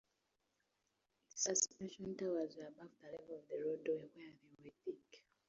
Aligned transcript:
Its 1.29 1.43
suspension 1.43 2.17
towers 2.17 2.55
were 2.57 2.65
above 2.69 2.89
the 3.03 3.11
level 3.11 3.35
of 3.37 3.47
the 3.49 3.57
roadway, 3.63 4.09
where 4.15 4.33
they 4.41 4.47
were 4.63 4.71
thick. 4.83 5.25